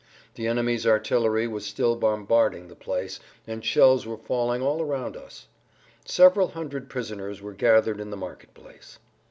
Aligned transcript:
The 0.33 0.47
enemy's 0.47 0.87
artillery 0.87 1.47
was 1.47 1.63
still 1.63 1.95
bombarding 1.95 2.69
the 2.69 2.75
place, 2.75 3.19
and 3.45 3.63
shells 3.63 4.07
were 4.07 4.17
falling 4.17 4.59
all 4.59 4.81
around 4.81 5.15
us. 5.15 5.45
Several 6.05 6.47
hundred 6.47 6.89
prisoners 6.89 7.39
were 7.39 7.53
gathered 7.53 7.99
in 7.99 8.09
the 8.09 8.17
market 8.17 8.55
place. 8.55 8.97